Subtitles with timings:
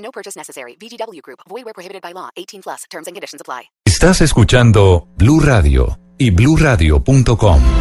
[0.00, 0.76] No purchase necessary.
[0.80, 1.40] VGW Group.
[1.48, 2.28] Void where prohibited by law.
[2.36, 2.84] 18 plus.
[2.90, 3.70] Terms and conditions apply.
[3.86, 7.79] Estás escuchando Blue Radio y BlueRadio.com.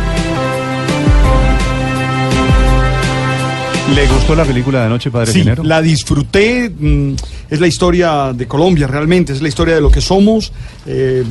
[3.96, 6.70] ¿Le gustó la película de anoche, Padre Sí, la disfruté.
[6.78, 7.14] mm,
[7.50, 9.34] Es la historia de Colombia, realmente.
[9.34, 10.52] Es la historia de lo que somos.
[10.86, 11.24] eh,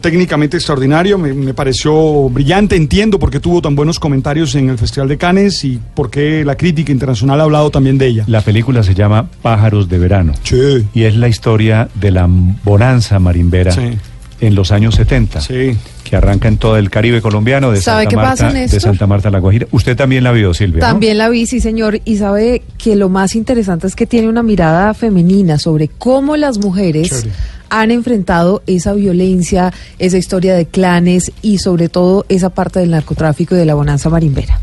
[0.00, 1.18] técnicamente extraordinario.
[1.18, 2.76] Me, me pareció brillante.
[2.76, 6.44] Entiendo por qué tuvo tan buenos comentarios en el Festival de Cannes y por qué
[6.44, 8.24] la crítica internacional ha hablado también de ella.
[8.28, 10.86] La película se llama Pájaros de Verano Sí.
[10.94, 12.28] y es la historia de la
[12.64, 13.98] bonanza marimbera Sí.
[14.40, 15.76] en los años 70, Sí.
[16.08, 18.80] Que arranca en todo el Caribe colombiano, de ¿Sabe Santa qué Marta, pasa, de?
[18.80, 19.66] Santa Marta a La Guajira.
[19.70, 20.80] Usted también la vio, Silvia.
[20.80, 20.86] ¿no?
[20.86, 22.00] También la vi, sí, señor.
[22.04, 26.58] Y sabe que lo más interesante es que tiene una mirada femenina sobre cómo las
[26.58, 27.30] mujeres Chévere.
[27.70, 33.54] han enfrentado esa violencia, esa historia de clanes y sobre todo esa parte del narcotráfico
[33.54, 34.60] y de la bonanza marimbera.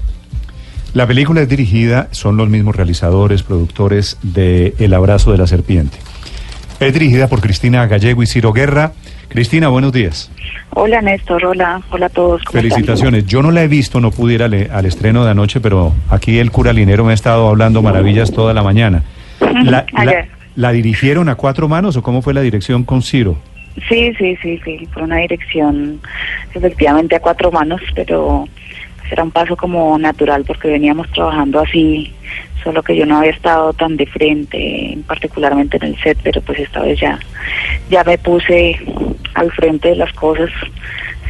[0.93, 5.97] La película es dirigida, son los mismos realizadores, productores de El abrazo de la serpiente.
[6.79, 8.93] Es dirigida por Cristina Gallego y Ciro Guerra.
[9.33, 10.31] Cristina, buenos días.
[10.75, 12.43] Hola Néstor, hola, hola a todos.
[12.43, 12.61] ¿cómo están?
[12.61, 13.25] Felicitaciones.
[13.25, 16.51] Yo no la he visto, no pude ir al, estreno de anoche, pero aquí el
[16.51, 19.03] cura Linero me ha estado hablando maravillas toda la mañana.
[19.39, 20.27] La, la- Ayer.
[20.55, 23.37] ¿La dirigieron a cuatro manos o cómo fue la dirección con Ciro?
[23.89, 25.99] Sí, sí, sí, sí, fue una dirección
[26.53, 28.47] efectivamente a cuatro manos, pero
[29.09, 32.13] era un paso como natural porque veníamos trabajando así,
[32.63, 36.59] solo que yo no había estado tan de frente, particularmente en el set, pero pues
[36.59, 37.17] esta vez ya,
[37.89, 38.79] ya me puse
[39.33, 40.49] al frente de las cosas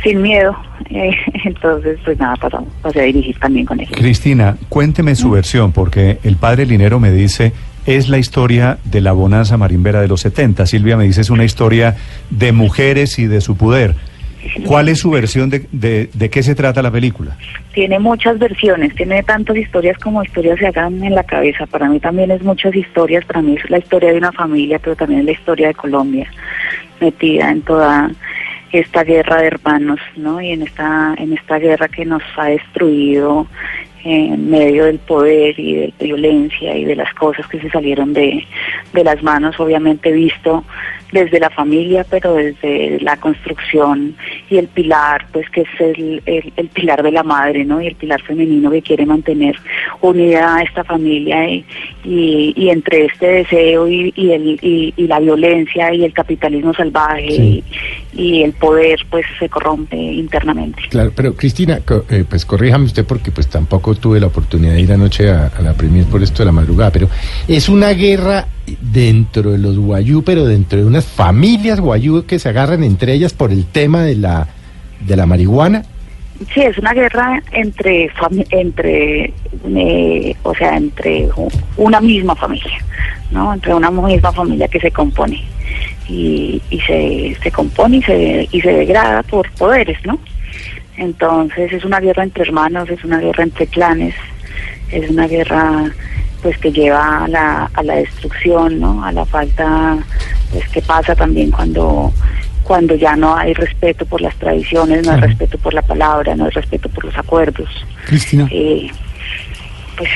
[0.03, 0.55] sin miedo,
[0.89, 3.87] eh, entonces pues nada, pasamos, pasé a dirigir también con él.
[3.89, 7.53] Cristina, cuénteme su versión, porque el padre Linero me dice,
[7.85, 10.65] es la historia de la bonanza marimbera de los 70.
[10.65, 11.95] Silvia me dice, es una historia
[12.29, 13.95] de mujeres y de su poder.
[14.65, 17.37] ¿Cuál es su versión de, de, qué se trata la película?
[17.73, 21.65] tiene muchas versiones, tiene tantas historias como historias se hagan en la cabeza.
[21.65, 24.95] Para mí también es muchas historias, para mí es la historia de una familia, pero
[24.95, 26.31] también es la historia de Colombia,
[27.01, 28.11] metida en toda
[28.71, 30.39] esta guerra de hermanos, ¿no?
[30.39, 33.47] Y en esta, en esta guerra que nos ha destruido
[34.03, 38.45] en medio del poder y de violencia y de las cosas que se salieron de,
[38.93, 40.63] de las manos, obviamente visto
[41.13, 44.15] desde la familia, pero desde la construcción
[44.49, 47.81] y el pilar, pues que es el, el, el pilar de la madre, ¿no?
[47.81, 49.55] Y el pilar femenino que quiere mantener
[50.01, 51.65] unida a esta familia y,
[52.03, 57.29] y, y entre este deseo y, y, el, y, la violencia y el capitalismo salvaje
[57.29, 57.63] Sí.
[58.13, 60.81] y, el poder, pues se corrompe internamente.
[60.89, 64.91] Claro, pero Cristina, eh, pues corríjame usted porque pues tampoco tuve la oportunidad de ir
[64.91, 67.09] anoche a, a la premier por esto de la madrugada, pero
[67.47, 68.47] es una guerra
[68.81, 73.33] dentro de los guayú, pero dentro de unas familias guayú que se agarran entre ellas
[73.33, 74.47] por el tema de la
[75.01, 75.83] de la marihuana.
[76.53, 78.09] Sí, es una guerra entre,
[78.49, 79.33] entre
[79.75, 81.29] eh, o sea, entre
[81.77, 82.79] una misma familia,
[83.31, 83.53] ¿no?
[83.53, 85.43] Entre una misma familia que se compone
[86.07, 90.19] y, y se, se compone y se, y se degrada por poderes, ¿no?
[90.97, 94.15] Entonces es una guerra entre hermanos, es una guerra entre clanes,
[94.91, 95.91] es una guerra
[96.43, 99.03] pues que lleva a la, a la destrucción, ¿no?
[99.03, 99.97] A la falta,
[100.51, 102.13] pues que pasa también cuando
[102.63, 106.45] cuando ya no hay respeto por las tradiciones, no hay respeto por la palabra, no
[106.45, 107.67] hay respeto por los acuerdos,
[108.05, 108.47] Cristina.
[108.51, 108.87] eh,
[109.97, 110.09] pues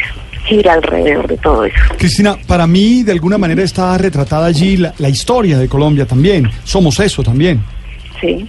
[0.46, 1.76] gira alrededor de todo eso.
[1.98, 6.50] Cristina, para mí de alguna manera está retratada allí la, la historia de Colombia también.
[6.64, 7.62] Somos eso también.
[8.22, 8.48] Sí,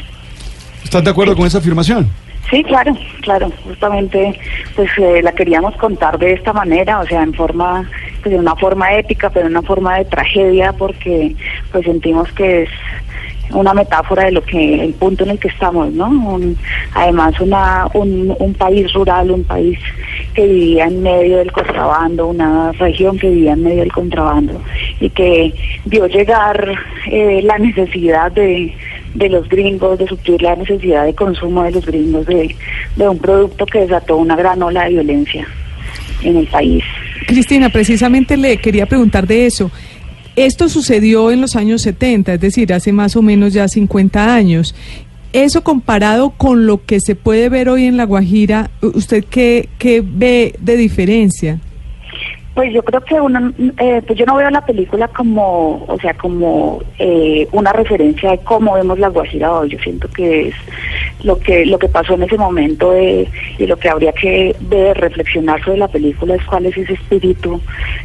[0.84, 2.08] ¿Estás de acuerdo con esa afirmación?
[2.50, 4.38] Sí, claro, claro, justamente
[4.74, 7.88] pues eh, la queríamos contar de esta manera, o sea, en forma,
[8.22, 11.34] pues de una forma épica, pero en una forma de tragedia, porque
[11.72, 12.70] pues sentimos que es
[13.50, 16.06] una metáfora de lo que el punto en el que estamos, ¿no?
[16.08, 16.56] Un-
[16.94, 19.78] además una un, un país rural, un país
[20.34, 24.60] que vivía en medio del contrabando, una región que vivía en medio del contrabando
[25.00, 25.54] y que
[25.86, 26.72] vio llegar
[27.10, 28.74] eh, la necesidad de,
[29.14, 32.54] de los gringos, de suplir la necesidad de consumo de los gringos de,
[32.96, 35.46] de un producto que desató una gran ola de violencia
[36.22, 36.84] en el país.
[37.26, 39.70] Cristina, precisamente le quería preguntar de eso.
[40.36, 44.74] Esto sucedió en los años 70, es decir, hace más o menos ya 50 años.
[45.32, 50.02] Eso comparado con lo que se puede ver hoy en La Guajira, ¿usted qué, qué
[50.02, 51.60] ve de diferencia?
[52.58, 56.12] Pues yo creo que uno, eh, pues yo no veo la película como, o sea,
[56.14, 59.68] como eh, una referencia de cómo vemos la Guajira hoy.
[59.68, 60.54] Yo siento que es
[61.22, 63.28] lo que lo que pasó en ese momento eh,
[63.58, 67.60] y lo que habría que ver, reflexionar sobre la película es cuál es ese espíritu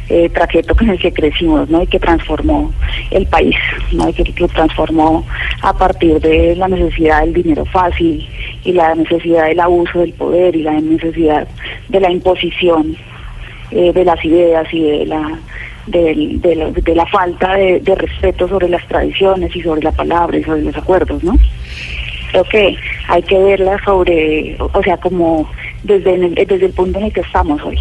[0.08, 1.82] eh, traqueto con el que crecimos, ¿no?
[1.82, 2.72] Y que transformó
[3.10, 3.56] el país,
[3.90, 4.08] ¿no?
[4.08, 5.26] Y que lo transformó
[5.62, 8.24] a partir de la necesidad del dinero fácil
[8.62, 11.48] y la necesidad del abuso del poder y la necesidad
[11.88, 12.96] de la imposición
[13.74, 15.38] eh, de las ideas y de la
[15.86, 20.74] de, la, falta de, respeto sobre las tradiciones y sobre la palabra y sobre los
[20.76, 21.34] acuerdos, ¿no?
[22.30, 22.76] Creo que
[23.08, 25.46] hay que verla sobre, o sea, como
[25.82, 27.78] desde, el- desde el punto en el que estamos hoy.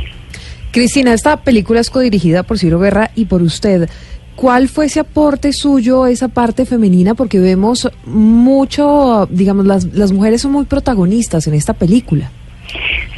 [0.72, 3.90] Cristina, esta película es codirigida por Ciro Guerra y por usted.
[4.36, 7.14] ¿Cuál fue ese aporte suyo, esa parte femenina?
[7.14, 12.32] Porque vemos mucho, digamos, las, las mujeres son muy protagonistas en esta película.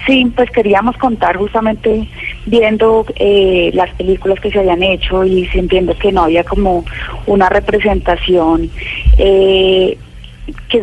[0.05, 2.07] Sí, pues queríamos contar justamente
[2.45, 6.85] viendo eh, las películas que se habían hecho y sintiendo que no había como
[7.25, 8.69] una representación
[9.17, 9.97] eh,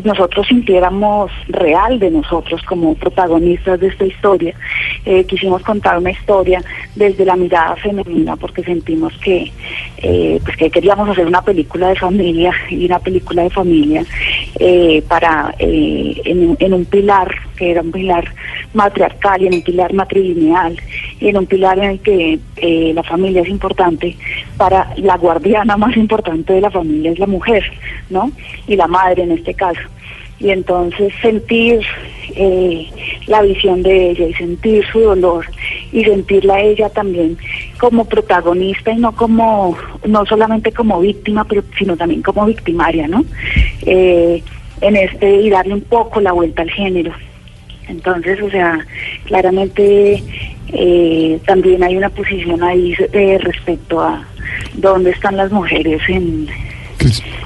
[0.00, 4.54] que nosotros sintiéramos real de nosotros como protagonistas de esta historia.
[5.04, 6.62] Eh, quisimos contar una historia
[6.94, 9.50] desde la mirada femenina porque sentimos que,
[9.98, 14.04] eh, pues que queríamos hacer una película de familia y una película de familia
[14.58, 18.24] eh, para en, un- pilar que era un pilar
[18.74, 20.76] matriarcal y en un pilar matrilineal
[21.20, 22.38] y en un pilar en el que
[22.94, 24.16] la familia es importante
[24.56, 27.64] para la guardiana más importante de la familia es la mujer,
[28.10, 28.30] ¿no?
[28.66, 29.80] Y la madre en este caso.
[30.38, 31.80] Y entonces sentir
[32.34, 32.88] eh,
[33.26, 35.44] la visión de ella y sentir su dolor
[35.92, 37.36] y sentirla a ella también
[37.78, 39.76] como protagonista y no como
[40.06, 43.24] no solamente como víctima pero sino también como victimaria no
[43.84, 44.42] Eh,
[44.80, 47.12] en este y darle un poco la vuelta al género.
[47.88, 48.78] Entonces o sea
[49.26, 50.22] claramente
[50.72, 54.24] eh, también hay una posición ahí eh, respecto a
[54.74, 56.48] dónde están las mujeres en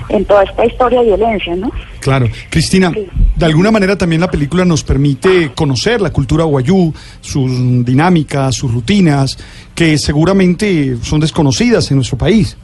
[0.08, 1.70] en toda esta historia de violencia no
[2.06, 2.28] Claro.
[2.50, 3.06] Cristina, Sí.
[3.34, 8.72] de alguna manera también la película nos permite conocer la cultura guayú, sus dinámicas, sus
[8.72, 9.36] rutinas,
[9.74, 12.56] que seguramente son desconocidas en nuestro país.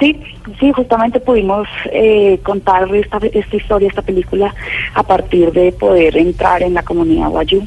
[0.00, 0.18] Sí,
[0.58, 4.52] sí, justamente pudimos eh, contar esta, esta historia, esta película,
[4.94, 7.62] a partir de poder entrar en la comunidad guayú.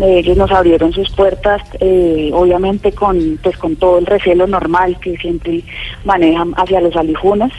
[0.00, 4.96] Eh, ellos nos abrieron sus puertas, eh, obviamente con, pues, con todo el recelo normal
[5.00, 5.62] que siempre
[6.04, 7.50] manejan hacia los alijunas,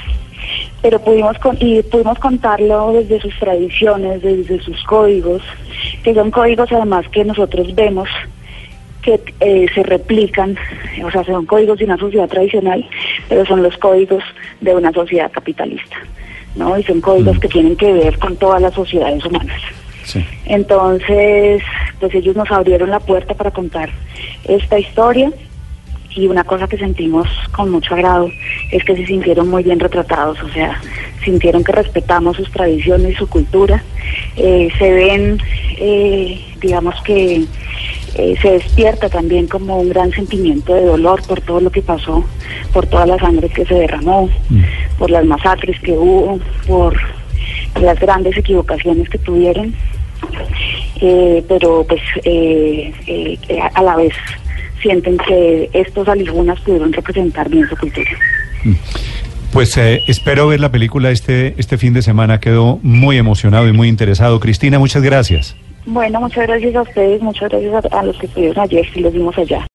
[0.82, 5.42] pero pudimos con, y pudimos contarlo desde sus tradiciones, desde sus códigos,
[6.04, 8.10] que son códigos además que nosotros vemos
[9.02, 10.58] que eh, se replican,
[11.04, 12.86] o sea, son códigos de una sociedad tradicional,
[13.30, 14.24] pero son los códigos
[14.60, 15.98] de una sociedad capitalista,
[16.56, 16.78] ¿no?
[16.78, 19.62] Y son códigos que tienen que ver con todas las sociedades humanas.
[20.04, 20.26] Sí.
[20.46, 21.62] Entonces,
[22.00, 23.90] pues ellos nos abrieron la puerta para contar
[24.46, 25.32] esta historia
[26.16, 28.32] y una cosa que sentimos con mucho agrado
[28.72, 30.80] es que se sintieron muy bien retratados, o sea,
[31.24, 33.84] sintieron que respetamos sus tradiciones, su cultura,
[34.36, 35.40] eh, se ven,
[35.78, 37.44] eh, digamos que
[38.16, 42.24] eh, se despierta también como un gran sentimiento de dolor por todo lo que pasó,
[42.74, 44.30] por toda la sangre que se derramó,
[44.98, 47.00] por las masacres que hubo, por
[47.80, 49.76] las grandes equivocaciones que tuvieron,
[51.02, 52.02] eh, pero pues
[53.74, 54.14] a la vez
[54.82, 58.12] sienten que estos alijunas pudieron representar bien su cultura.
[59.52, 62.40] Pues eh, espero ver la película este, este fin de semana.
[62.40, 64.40] Quedo muy emocionado y muy interesado.
[64.40, 65.56] Cristina, muchas gracias.
[65.86, 69.12] Bueno, muchas gracias a ustedes, muchas gracias a, a los que estuvieron ayer, si los
[69.12, 69.68] vimos allá.